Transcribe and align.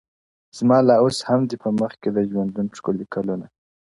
زما 0.57 0.77
لا 0.87 0.95
اوس 1.03 1.17
هم 1.27 1.41
دي 1.49 1.55
په 1.63 1.69
مخ 1.79 1.91
کي 2.01 2.09
د 2.13 2.17
ژوندون 2.29 2.67
ښکلي 2.77 3.05
کلونه- 3.13 3.47